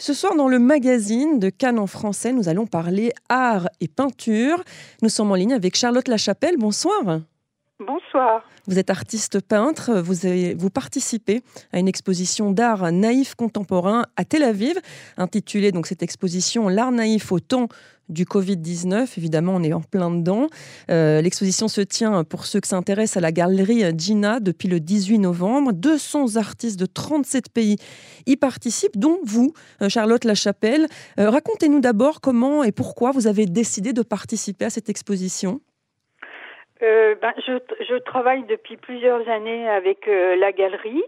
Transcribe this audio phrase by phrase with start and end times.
[0.00, 4.64] Ce soir, dans le magazine de Cannes en français, nous allons parler art et peinture.
[5.02, 6.56] Nous sommes en ligne avec Charlotte Lachapelle.
[6.56, 7.20] Bonsoir.
[7.80, 8.44] Bonsoir.
[8.66, 10.14] Vous êtes artiste peintre, vous,
[10.58, 11.40] vous participez
[11.72, 14.78] à une exposition d'art naïf contemporain à Tel Aviv,
[15.16, 17.68] intitulée donc cette exposition L'art naïf au temps
[18.10, 19.08] du Covid-19.
[19.16, 20.48] Évidemment, on est en plein dedans.
[20.90, 25.18] Euh, l'exposition se tient, pour ceux qui s'intéressent, à la galerie Gina depuis le 18
[25.18, 25.72] novembre.
[25.72, 27.76] 200 artistes de 37 pays
[28.26, 30.86] y participent, dont vous, euh, Charlotte Lachapelle.
[31.18, 35.60] Euh, racontez-nous d'abord comment et pourquoi vous avez décidé de participer à cette exposition.
[36.82, 41.04] Euh, ben, je, je, travaille depuis plusieurs années avec euh, la galerie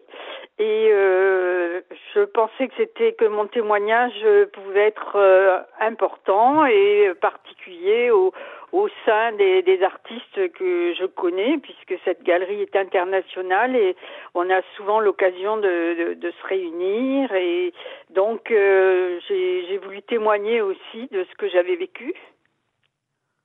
[0.58, 1.80] et euh,
[2.14, 4.12] je pensais que c'était que mon témoignage
[4.52, 8.34] pouvait être important et particulier au,
[8.72, 13.96] au sein des, des, artistes que je connais puisque cette galerie est internationale et
[14.34, 17.72] on a souvent l'occasion de, de, de, se réunir et
[18.10, 22.14] donc j'ai voulu témoigner aussi de ce que j'avais vécu.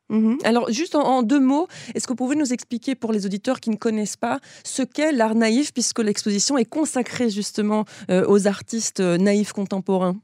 [0.10, 0.38] Mhm.
[0.46, 3.70] Alors, juste en, deux mots, est-ce que vous pouvez nous expliquer pour les auditeurs qui
[3.70, 9.02] ne connaissent pas ce qu'est l'art naïf, puisque l'exposition est consacrée justement euh, aux artistes
[9.02, 10.16] euh, naïfs contemporains?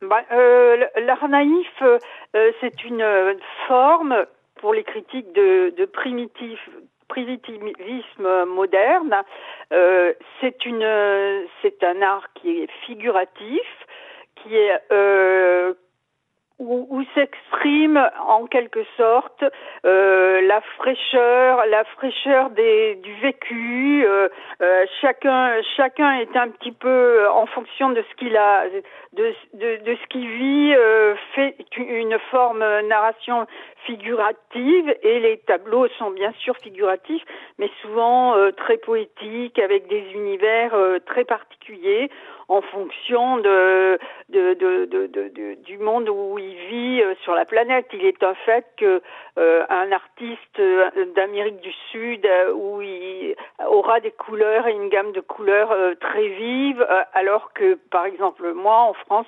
[0.00, 1.82] Bah, euh, L'art naïf,
[2.60, 3.36] c'est une
[3.68, 9.22] forme pour les critiques de, de primitivisme moderne.
[10.40, 13.62] c'est une, c'est un art qui est figuratif,
[14.34, 14.72] qui est
[16.62, 19.44] où, s'exprime en quelque sorte
[19.84, 24.04] euh, la fraîcheur, la fraîcheur des, du vécu.
[24.06, 24.28] Euh,
[24.62, 25.54] euh, chacun,
[26.20, 28.64] est un petit peu en fonction de ce qu'il a,
[29.12, 30.74] de, de, de ce qu'il vit,
[31.34, 33.46] fait une forme narration
[33.84, 37.24] figurative et les tableaux sont bien sûr figuratifs,
[37.58, 40.72] mais souvent très poétiques avec des univers
[41.06, 42.10] très particuliers
[42.48, 43.98] en fonction de,
[44.28, 47.86] de, de, du monde où il vit euh, sur la planète.
[47.92, 49.02] Il est un fait que
[49.38, 53.34] euh, un artiste euh, d'Amérique du Sud où il
[53.66, 58.80] aura des couleurs et une gamme de couleurs très vives, alors que par exemple moi
[58.80, 59.26] en France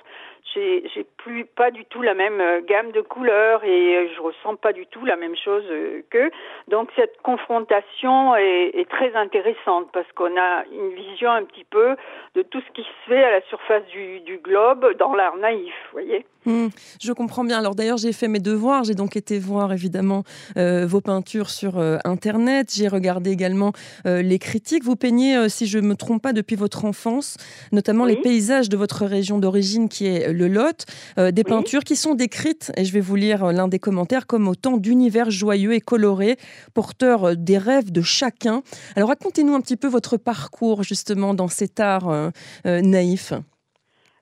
[0.53, 4.55] j'ai plus pas du tout la même euh, gamme de couleurs et euh, je ressens
[4.55, 6.31] pas du tout la même chose euh, qu'eux.
[6.67, 11.95] Donc cette confrontation est, est très intéressante parce qu'on a une vision un petit peu
[12.35, 15.73] de tout ce qui se fait à la surface du, du globe dans l'art naïf,
[15.91, 16.25] voyez.
[16.45, 16.67] Mmh,
[17.01, 17.57] je comprends bien.
[17.57, 18.83] Alors d'ailleurs, j'ai fait mes devoirs.
[18.83, 20.23] J'ai donc été voir évidemment
[20.57, 22.71] euh, vos peintures sur euh, Internet.
[22.73, 23.73] J'ai regardé également
[24.05, 24.83] euh, les critiques.
[24.83, 27.37] Vous peignez, si je ne me trompe pas, depuis votre enfance,
[27.71, 30.85] notamment les paysages de votre région d'origine qui est le Lot.
[31.17, 34.77] des peintures qui sont décrites, et je vais vous lire l'un des commentaires, comme autant
[34.77, 36.37] d'univers joyeux et colorés,
[36.73, 38.61] porteurs des rêves de chacun.
[38.95, 42.31] Alors racontez-nous un petit peu votre parcours justement dans cet art
[42.63, 42.94] naïf.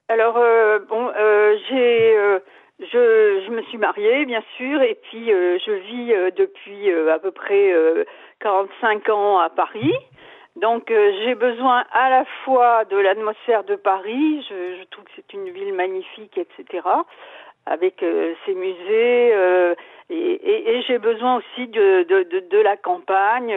[0.09, 2.39] Alors euh, bon, euh, j'ai euh,
[2.79, 7.73] je, me suis mariée, bien sûr, et puis je vis depuis à peu près
[8.39, 9.93] 45 ans à Paris.
[10.55, 15.49] Donc j'ai besoin à la fois de l'atmosphère de Paris, je, trouve que c'est une
[15.49, 16.87] ville magnifique, etc.,
[17.65, 18.03] avec
[18.45, 19.33] ses musées,
[20.09, 23.55] et, et, j'ai besoin aussi de, de, de, de la campagne,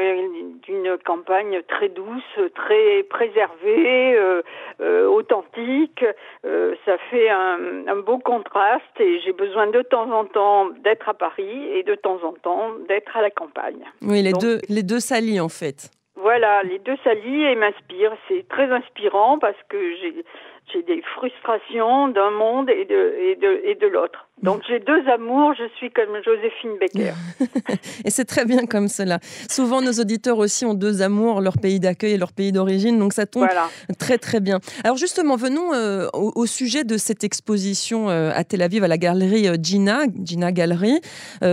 [0.62, 2.22] d'une campagne très douce,
[2.54, 4.42] très préservée, euh,
[4.80, 6.04] euh, authentique.
[6.44, 11.08] Euh, ça fait un, un, beau contraste et j'ai besoin de temps en temps d'être
[11.08, 13.84] à Paris et de temps en temps d'être à la campagne.
[14.02, 15.90] Oui, les, deux, les deux s'allient en fait.
[16.14, 18.16] Voilà, les deux s'allient et m'inspirent.
[18.28, 20.24] C'est très inspirant parce que j'ai
[20.72, 24.25] j'ai des frustrations d'un monde et de, et de, et de l'autre.
[24.42, 27.14] Donc j'ai deux amours, je suis comme Joséphine Becker.
[28.04, 29.18] et c'est très bien comme cela.
[29.48, 33.14] Souvent nos auditeurs aussi ont deux amours, leur pays d'accueil et leur pays d'origine, donc
[33.14, 33.48] ça tombe
[33.98, 34.60] très très bien.
[34.84, 38.98] Alors justement, venons euh, au, sujet de cette exposition euh, à Tel Aviv à la
[38.98, 41.00] galerie euh, Gina, Gina Gallery,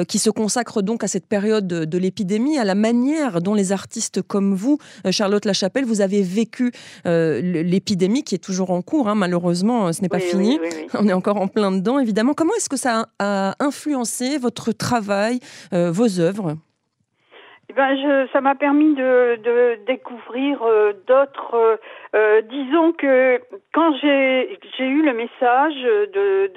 [0.09, 4.21] qui se consacre donc à cette période de, l'épidémie, à la manière dont les artistes
[4.21, 4.77] comme vous,
[5.09, 6.71] Charlotte Lachapelle, vous avez vécu
[7.05, 10.59] l'épidémie qui est toujours en cours, hein, malheureusement, ce n'est pas fini.
[10.93, 12.33] On est encore en plein dedans, évidemment.
[12.33, 15.39] Comment est-ce ça a influencé votre travail,
[15.73, 16.55] euh, vos œuvres?
[17.69, 21.79] Eh ben, ça m'a permis de, découvrir euh, d'autres.
[22.13, 23.41] Euh, disons que
[23.73, 25.75] quand j'ai eu le message
[26.13, 26.51] de,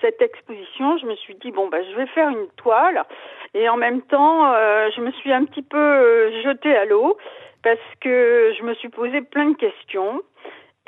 [0.00, 3.04] cette exposition, je me suis dit bon ben je vais faire une toile
[3.54, 4.52] et en même temps
[4.94, 7.18] je me suis un petit peu jetée à l'eau
[7.62, 10.22] parce que je me suis posé plein de questions.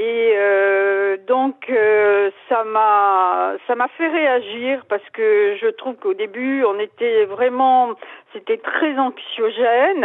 [0.04, 6.12] Et euh, donc euh, ça m'a ça m'a fait réagir parce que je trouve qu'au
[6.12, 7.90] début on était vraiment
[8.32, 10.04] c'était très anxiogène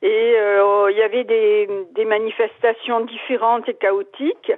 [0.00, 4.52] et euh, il y avait des, des manifestations différentes et chaotiques.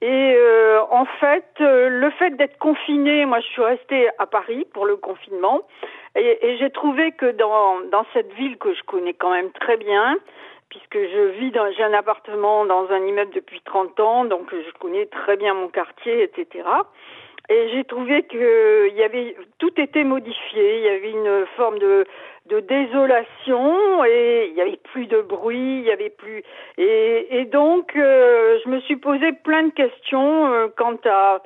[0.00, 4.66] Et euh, en fait, euh, le fait d'être confiné, moi je suis restée à Paris
[4.72, 5.60] pour le confinement,
[6.16, 10.16] et, j'ai trouvé que dans, dans cette ville que je connais quand même très bien,
[10.70, 14.78] puisque je vis dans, j'ai un appartement dans un immeuble depuis 30 ans, donc je
[14.78, 16.64] connais très bien mon quartier, etc.
[17.50, 20.78] Et j'ai trouvé que y avait tout était modifié.
[20.78, 22.06] Il y avait une forme de,
[22.50, 26.42] de désolation et il y avait plus de bruit, il y avait plus
[26.78, 31.42] et, et donc euh, je me suis posé plein de questions euh, quant à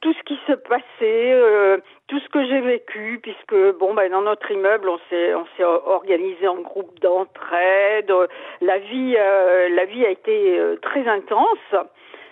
[0.00, 4.22] tout ce qui se passait, euh, tout ce que j'ai vécu, puisque bon ben dans
[4.22, 8.12] notre immeuble on s'est on s'est organisé en groupe d'entraide,
[8.60, 11.74] la vie la vie a été très intense.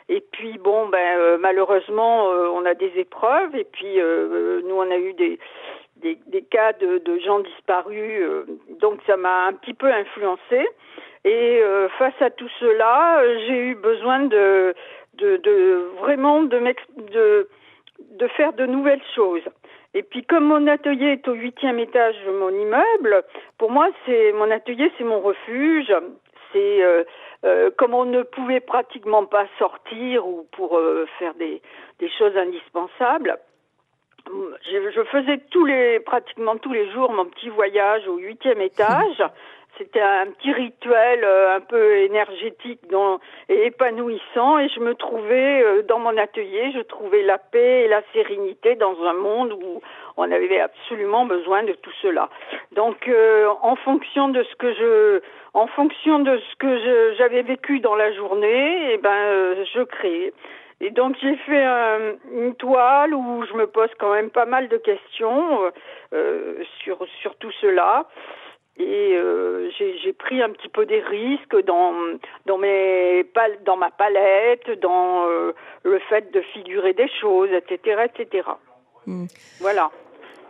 [0.09, 3.57] Et puis bon, ben euh, malheureusement, euh, on a des épreuves.
[3.57, 5.39] Et puis euh, nous, on a eu des
[5.97, 8.27] des, des cas de, de, gens disparus.
[8.81, 10.69] donc ça m'a un petit peu influencé.
[11.25, 11.63] Et
[11.99, 14.75] face à tout cela, j'ai eu besoin de
[15.15, 16.59] de, de vraiment de,
[17.13, 17.49] de
[18.01, 19.49] de faire de nouvelles choses.
[19.95, 23.23] Et puis comme mon atelier est au huitième étage de mon immeuble,
[23.57, 25.95] pour moi c'est mon atelier, c'est mon refuge,
[26.55, 27.05] c'est
[27.45, 31.61] euh, comme on ne pouvait pratiquement pas sortir ou pour euh, faire des,
[31.99, 33.37] des, choses indispensables,
[34.27, 39.23] je, je, faisais tous les, pratiquement tous les jours mon petit voyage au huitième étage.
[39.77, 42.81] C'était un petit rituel euh, un peu énergétique
[43.51, 48.01] et épanouissant et je me trouvais dans mon atelier, je trouvais la paix et la
[48.15, 49.83] sérénité dans un monde où
[50.17, 52.29] on avait absolument besoin de tout cela.
[52.73, 53.11] Donc
[53.63, 55.23] en fonction de ce que je
[55.55, 59.83] en fonction de ce que j'avais vécu dans la journée, et eh ben, euh, je
[59.83, 60.33] crée.
[60.81, 61.65] Et donc j'ai fait
[62.33, 65.71] une toile où je me pose quand même pas mal de questions euh,
[66.13, 68.07] euh sur sur tout cela.
[68.77, 71.95] Et euh, j'ai pris un petit peu des risques dans
[72.47, 73.25] dans mes
[73.65, 75.53] dans ma palette, dans euh,
[75.85, 78.49] le fait de figurer des choses, etc., etc.
[79.07, 79.27] Hmm.
[79.61, 79.93] Voilà.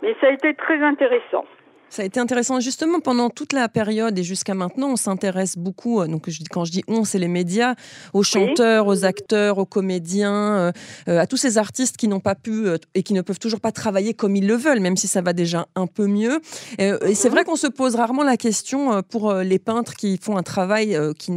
[0.05, 1.45] Mais ça a été très intéressant.
[1.89, 2.59] Ça a été intéressant.
[2.59, 6.71] Justement, pendant toute la période et jusqu'à maintenant, on s'intéresse beaucoup, euh, donc quand je
[6.71, 7.75] dis on, c'est les médias,
[8.13, 10.71] aux chanteurs, aux acteurs, aux comédiens, euh,
[11.07, 12.65] euh, à tous ces artistes qui n'ont pas pu
[12.95, 15.33] et qui ne peuvent toujours pas travailler comme ils le veulent, même si ça va
[15.33, 16.39] déjà un peu mieux.
[16.77, 20.43] Et, c'est vrai qu'on se pose rarement la question pour les peintres qui font un
[20.43, 21.31] travail, qui,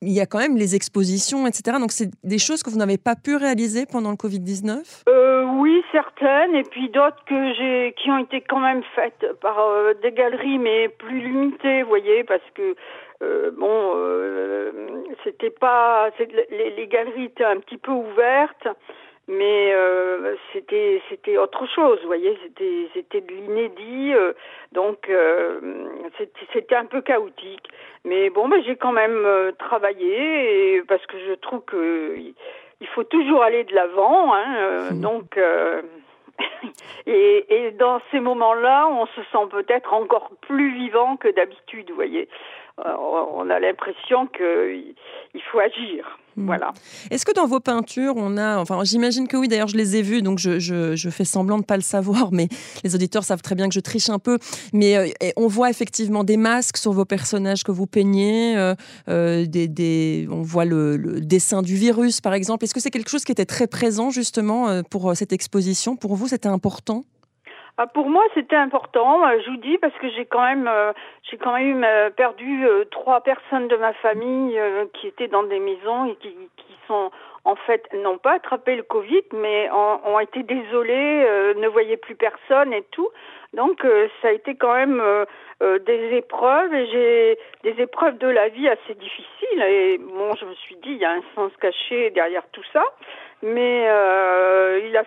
[0.00, 1.78] il y a quand même les expositions, etc.
[1.80, 4.78] Donc c'est des choses que vous n'avez pas pu réaliser pendant le Covid-19
[5.58, 9.56] Oui, certaines, et puis d'autres que j'ai, qui ont été quand même faites par
[10.02, 12.74] des galeries, mais plus limitées, vous voyez, parce que
[13.22, 14.72] euh, bon, euh,
[15.22, 16.10] c'était pas,
[16.50, 18.68] les, les, galeries étaient un petit peu ouvertes,
[19.28, 24.12] mais euh, c'était c'était autre chose, vous voyez, c'était c'était de l'inédit,
[24.72, 25.10] donc
[26.52, 27.68] c'était un peu chaotique.
[28.04, 29.26] Mais bon, ben j'ai quand même
[29.58, 32.16] travaillé et, parce que je trouve que
[32.80, 35.38] il faut toujours aller de l'avant, hein, donc.
[37.06, 41.94] Et, et, dans ces moments-là, on se sent peut-être encore plus vivant que d'habitude, vous
[41.94, 42.28] voyez.
[42.80, 42.92] Euh,
[43.34, 44.94] on a l'impression qu'il
[45.52, 46.18] faut agir.
[46.36, 46.46] Hmm.
[46.46, 46.72] Voilà.
[47.12, 49.46] Est-ce que dans vos peintures, on a, enfin, j'imagine que oui.
[49.46, 52.30] D'ailleurs, je les ai vues, donc je, je, je, fais semblant de pas le savoir,
[52.32, 52.48] mais
[52.82, 54.38] les auditeurs savent très bien que je triche un peu.
[54.72, 58.56] Mais euh, on voit effectivement des masques sur vos personnages que vous peignez.
[59.08, 62.64] Euh, des, des, on voit le, le, dessin du virus, par exemple.
[62.64, 65.94] Est-ce que c'est quelque chose qui était très présent justement pour cette exposition?
[65.94, 67.04] Pour vous, c'était important?
[67.76, 69.26] Ah, pour moi, c'était important.
[69.26, 70.92] Euh, je vous dis parce que j'ai quand même, euh,
[71.28, 74.58] j'ai quand même euh, perdu trois personnes de ma famille
[74.92, 77.10] qui étaient dans des maisons et qui, qui sont
[77.44, 81.26] en fait n'ont pas attrapé le Covid, mais ont, ont été désolés,
[81.56, 83.08] ne voyaient plus personne et tout.
[83.52, 83.86] Donc
[84.22, 85.02] ça a été quand même
[85.60, 89.62] des épreuves et j'ai des épreuves de la vie assez difficiles.
[89.62, 92.82] Et bon, je me suis dit, il y a un sens caché derrière tout ça
[93.44, 95.04] mais euh, il a,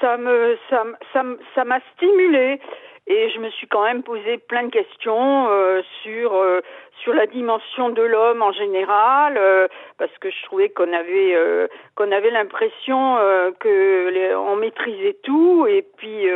[0.00, 2.60] ça me, ça, ça, ça m'a stimulé
[3.10, 6.60] et je me suis quand même posé plein de questions euh, sur euh,
[7.02, 9.66] sur la dimension de l'homme en général euh,
[9.98, 13.16] parce que je trouvais qu'on avait euh, qu'on avait l'impression
[13.58, 16.26] que les, on maîtrisait tout et puis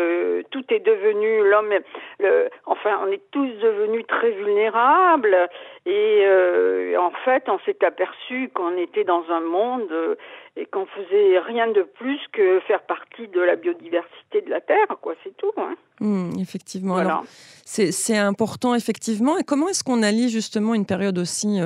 [0.50, 1.72] tout est devenu l'homme
[2.66, 5.48] enfin on est tous devenus très vulnérables
[5.86, 6.26] et
[6.98, 10.16] en fait on s'est aperçu qu'on était dans un monde
[10.56, 14.86] et qu'on faisait rien de plus que faire partie de la biodiversité de la Terre,
[15.00, 15.52] quoi, c'est tout.
[15.56, 15.74] Hein.
[16.04, 17.24] Mmh, effectivement.
[17.66, 19.38] C'est important, effectivement.
[19.38, 21.58] Et comment est-ce qu'on allie justement une période aussi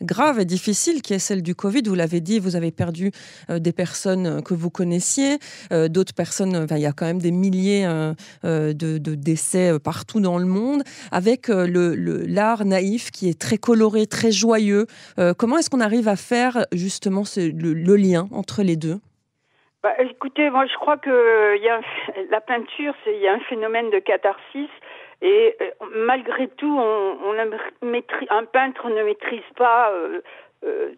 [0.00, 1.82] grave et difficile qui est celle du Covid?
[1.84, 3.12] Vous l'avez dit, vous avez perdu
[3.50, 5.38] des personnes que vous connaissiez,
[5.90, 7.84] d'autres personnes, il y a quand même des milliers
[8.42, 10.82] de, décès partout dans le monde,
[11.12, 11.94] avec le
[12.26, 14.86] l'art naïf qui est très coloré, très joyeux.
[15.36, 19.00] comment est-ce qu'on arrive à faire justement le lien entre les deux?
[19.82, 21.80] Bah, écoutez, moi je crois que y a
[22.30, 24.70] la peinture, c'est il y a un phénomène de catharsis
[25.22, 27.38] et euh, malgré tout, on, on
[28.30, 30.20] un peintre ne maîtrise pas euh,
[30.64, 30.90] euh,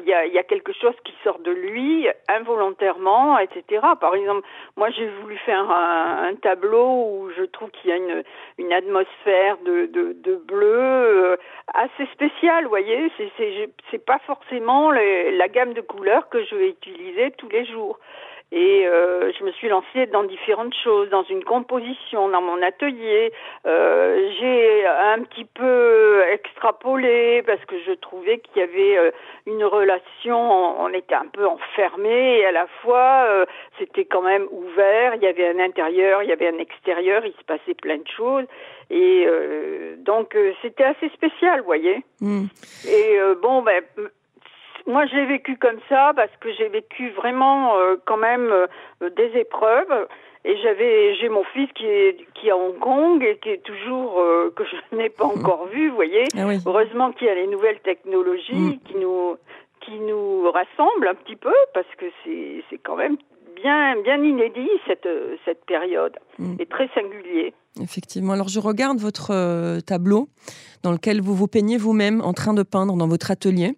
[0.00, 3.82] il y a, il y a quelque chose qui sort de lui involontairement, etc.
[4.00, 4.46] Par exemple,
[4.76, 8.22] moi j'ai voulu faire un, tableau où je trouve qu'il y a une,
[8.58, 11.36] une atmosphère de, de, bleu euh,
[11.74, 13.10] assez spéciale, vous voyez.
[13.16, 17.64] C'est, c'est, c'est pas forcément la gamme de couleurs que je vais utiliser tous les
[17.66, 17.98] jours.
[18.52, 23.32] Et euh, je me suis lancée dans différentes choses, dans une composition, dans mon atelier.
[23.64, 29.10] Euh, j'ai un petit peu extrapolé parce que je trouvais qu'il y avait euh,
[29.46, 33.46] une relation, on, était un peu enfermé et à la fois euh,
[33.78, 35.14] c'était quand même ouvert.
[35.14, 38.08] Il y avait un intérieur, il y avait un extérieur, il se passait plein de
[38.16, 38.46] choses.
[38.90, 42.02] Et euh, donc c'était assez spécial, vous voyez.
[42.20, 42.46] Mm.
[42.88, 43.80] Et bon, ben
[44.86, 49.38] moi, j'ai vécu comme ça parce que j'ai vécu vraiment euh, quand même euh, des
[49.38, 50.06] épreuves.
[50.44, 53.62] Et j'avais, j'ai mon fils qui est qui est à Hong Kong et qui est
[53.62, 56.24] toujours euh, que je n'ai pas encore vu, vous voyez.
[56.36, 58.78] Ah Heureusement qu'il y a les nouvelles technologies mm.
[58.86, 59.36] qui nous
[59.80, 63.16] qui nous rassemblent un petit peu parce que c'est c'est quand même
[63.62, 65.08] bien bien inédit cette
[65.44, 66.56] cette période mm.
[66.58, 67.54] et très singulier.
[67.80, 68.32] Effectivement.
[68.32, 70.28] Alors je regarde votre tableau
[70.82, 73.76] dans lequel vous vous peignez vous-même en train de peindre dans votre atelier.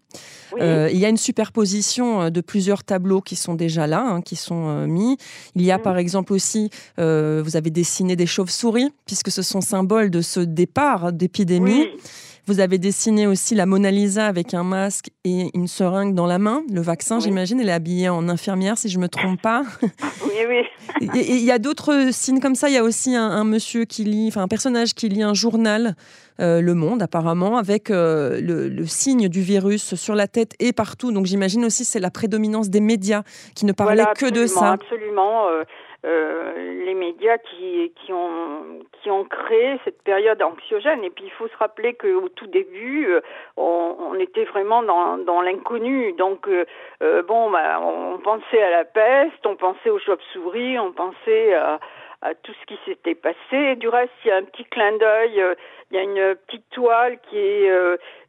[0.61, 4.21] Euh, il y a une superposition euh, de plusieurs tableaux qui sont déjà là, hein,
[4.21, 5.17] qui sont euh, mis.
[5.55, 10.11] Il y a par exemple aussi, vous avez dessiné des chauves-souris, puisque ce sont symboles
[10.11, 11.89] de ce départ d'épidémie.
[12.47, 16.39] Vous avez dessiné aussi la Mona Lisa avec un masque et une seringue dans la
[16.39, 16.63] main.
[16.73, 19.63] Le vaccin, j'imagine, elle est habillée en infirmière, si je ne me trompe pas.
[20.25, 21.11] Oui, oui.
[21.21, 22.69] Et il y a d'autres signes comme ça.
[22.69, 25.95] Il y a aussi un, monsieur qui lit, enfin un personnage qui lit un journal,
[26.41, 31.13] euh, Le Monde apparemment, avec euh, le, signe du virus sur la tête et partout.
[31.13, 33.23] Donc j'imagine aussi c'est la prédominance des médias
[33.55, 34.73] qui ne parlaient que de ça.
[34.73, 35.49] Absolument.
[35.49, 35.65] Euh,
[36.05, 41.05] euh, les médias qui, qui, ont, qui ont créé cette période anxiogène.
[41.05, 43.21] Et puis il faut se rappeler qu'au tout début, euh,
[43.57, 46.13] on, on, était vraiment dans, dans l'inconnu.
[46.15, 51.55] Donc euh, bon, bah, on pensait à la peste, on pensait aux chauves-souris, on pensait
[51.55, 51.79] à,
[52.21, 53.77] à tout ce qui s'était passé.
[53.77, 55.41] Du reste, il y a un petit clin d'œil,
[55.91, 57.71] il y a une petite toile qui est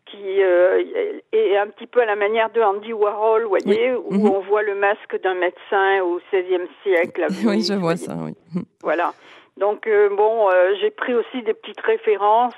[0.05, 0.83] qui euh,
[1.31, 4.29] est un petit peu à la manière de Andy Warhol, voyez, où mhm.
[4.29, 7.25] on voit le masque d'un médecin au XVIe siècle.
[7.45, 8.36] oui, je vois ça, oui.
[8.53, 8.63] Mhm.
[8.81, 9.13] Voilà.
[9.57, 12.55] Donc euh, bon, euh, j'ai pris aussi des petites références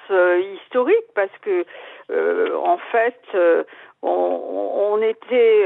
[0.56, 1.66] historiques parce que
[2.10, 3.20] en fait,
[4.02, 4.10] on,
[4.92, 5.66] on, était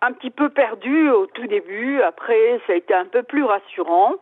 [0.00, 2.00] un petit peu perdu au tout début.
[2.02, 4.14] Après, ça a été un peu plus rassurant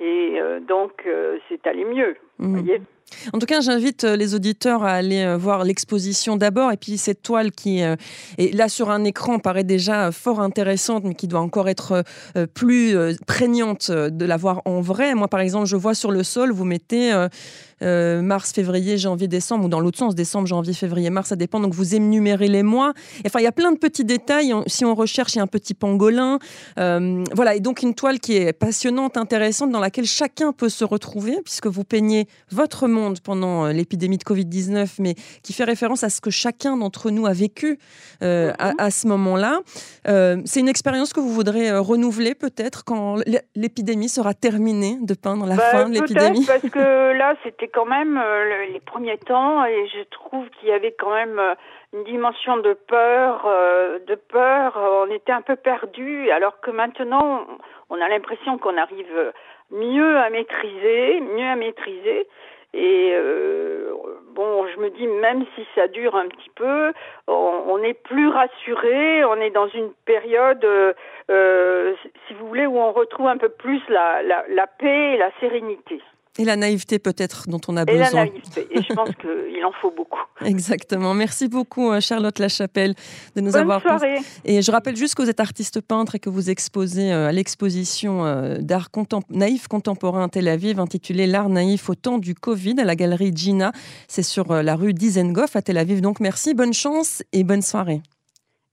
[0.00, 1.06] et donc
[1.48, 2.16] c'est allé mieux.
[2.38, 2.56] Mhm.
[2.56, 2.80] voyez.
[3.32, 6.98] En tout cas, j'invite euh, les auditeurs à aller euh, voir l'exposition d'abord et puis
[6.98, 7.96] cette toile qui euh,
[8.38, 12.04] est là sur un écran paraît déjà fort intéressante mais qui doit encore être
[12.54, 15.14] plus prégnante de la voir en vrai.
[15.14, 17.12] Moi, par exemple, je vois sur le sol, vous mettez
[17.82, 21.60] euh, mars, février, janvier, décembre, ou dans l'autre sens, décembre, janvier, février, mars, ça dépend.
[21.60, 22.92] Donc vous énumérez les mois.
[23.26, 24.54] Enfin, il y a plein de petits détails.
[24.66, 26.38] Si on recherche, il y a un petit pangolin.
[26.78, 30.84] Euh, voilà, et donc une toile qui est passionnante, intéressante, dans laquelle chacun peut se
[30.84, 36.04] retrouver, puisque vous peignez votre monde pendant euh, l'épidémie de Covid-19, mais qui fait référence
[36.04, 37.78] à ce que chacun d'entre nous a vécu
[38.20, 38.52] mhm.
[38.58, 39.60] à, ce moment-là.
[40.04, 43.16] C'est une expérience que vous voudrez renouveler peut-être quand
[43.54, 47.86] l'épidémie sera terminée de peindre la bah, fin de l'épidémie Parce que là, c'était quand
[47.86, 51.54] même euh, les premiers temps et je trouve qu'il y avait quand même euh,
[51.92, 54.76] une dimension de peur, euh, de peur.
[54.76, 57.46] On était un peu perdu, alors que maintenant,
[57.90, 59.32] on a l'impression qu'on arrive
[59.70, 62.28] mieux à maîtriser, mieux à maîtriser.
[62.74, 63.14] Et
[64.34, 66.94] bon, je me dis même si ça dure un petit peu,
[67.26, 69.22] on, est plus rassuré.
[69.26, 70.66] On est dans une période,
[71.28, 75.30] si vous voulez, où on retrouve un peu plus la, la, la paix et la
[75.38, 76.00] sérénité.
[76.38, 78.06] Et la naïveté peut-être dont on a besoin.
[78.06, 78.66] Et la naïveté.
[78.70, 80.18] Et je pense qu'il en faut beaucoup.
[80.44, 81.12] Exactement.
[81.12, 82.94] Merci beaucoup euh, Charlotte Lachapelle
[83.36, 83.82] de nous Bonne avoir.
[83.82, 84.18] Soirée.
[84.44, 87.32] Et je rappelle juste que vous êtes artiste peintre et que vous exposez euh, à
[87.32, 88.88] l'exposition euh, d'art
[89.28, 93.32] naïf contemporain à Tel Aviv intitulée L'art naïf au temps du Covid à la galerie
[93.34, 93.72] Gina.
[94.08, 96.00] C'est sur la rue Dizengoff à Tel Aviv.
[96.00, 98.00] Donc merci, bonne chance et bonne soirée.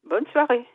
[0.10, 0.66] Bonne soirée.